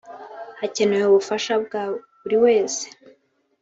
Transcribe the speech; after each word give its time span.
…hakenewe 0.59 1.05
ubufasha 1.09 1.53
bwa 1.63 1.83
buri 2.21 2.37
wese 2.45 2.85